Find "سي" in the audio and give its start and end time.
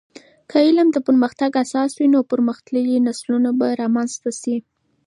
4.41-4.55